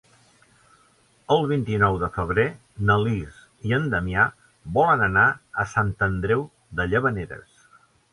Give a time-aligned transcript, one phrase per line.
[1.33, 2.45] El vint-i-nou de febrer
[2.89, 3.37] na Lis
[3.71, 4.23] i en Damià
[4.79, 5.27] volen anar
[5.65, 6.43] a Sant Andreu
[6.81, 7.63] de Llavaneres.